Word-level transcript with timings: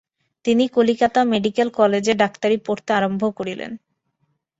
তিনি 0.45 0.63
কলিকাতা 0.67 1.21
মেডিক্যাল 1.23 1.69
কলেজে 1.71 2.13
ডাক্তারি 2.13 2.57
পড়তে 2.67 2.91
আরম্ভ 2.93 3.21
করিলেন। 3.37 3.71